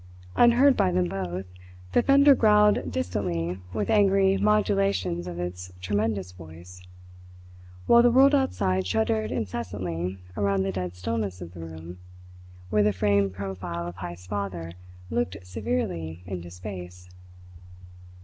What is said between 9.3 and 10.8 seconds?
incessantly around the